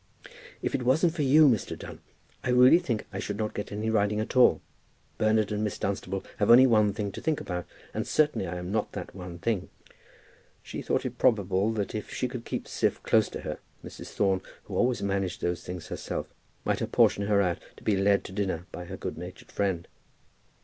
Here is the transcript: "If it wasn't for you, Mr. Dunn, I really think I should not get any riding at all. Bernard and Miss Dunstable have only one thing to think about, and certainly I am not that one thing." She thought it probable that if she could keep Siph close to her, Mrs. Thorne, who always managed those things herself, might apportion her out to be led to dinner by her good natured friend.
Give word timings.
"If 0.63 0.73
it 0.73 0.81
wasn't 0.81 1.13
for 1.13 1.21
you, 1.21 1.47
Mr. 1.47 1.77
Dunn, 1.77 1.99
I 2.43 2.49
really 2.49 2.79
think 2.79 3.05
I 3.13 3.19
should 3.19 3.37
not 3.37 3.53
get 3.53 3.71
any 3.71 3.91
riding 3.91 4.19
at 4.19 4.35
all. 4.35 4.59
Bernard 5.19 5.51
and 5.51 5.63
Miss 5.63 5.77
Dunstable 5.77 6.23
have 6.37 6.49
only 6.49 6.65
one 6.65 6.91
thing 6.91 7.11
to 7.11 7.21
think 7.21 7.39
about, 7.39 7.67
and 7.93 8.07
certainly 8.07 8.47
I 8.47 8.55
am 8.55 8.71
not 8.71 8.93
that 8.93 9.13
one 9.13 9.37
thing." 9.37 9.69
She 10.63 10.81
thought 10.81 11.05
it 11.05 11.19
probable 11.19 11.71
that 11.73 11.93
if 11.93 12.11
she 12.11 12.27
could 12.27 12.45
keep 12.45 12.65
Siph 12.65 13.03
close 13.03 13.29
to 13.29 13.41
her, 13.41 13.59
Mrs. 13.85 14.07
Thorne, 14.07 14.41
who 14.63 14.75
always 14.75 15.03
managed 15.03 15.41
those 15.41 15.63
things 15.63 15.89
herself, 15.89 16.33
might 16.65 16.81
apportion 16.81 17.27
her 17.27 17.39
out 17.39 17.59
to 17.77 17.83
be 17.83 17.95
led 17.95 18.23
to 18.23 18.31
dinner 18.31 18.65
by 18.71 18.85
her 18.85 18.97
good 18.97 19.19
natured 19.19 19.51
friend. 19.51 19.87